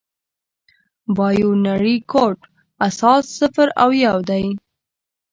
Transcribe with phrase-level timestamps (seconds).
[0.03, 0.03] د
[1.17, 2.37] بایونري کوډ
[2.87, 4.45] اساس صفر او یو دی.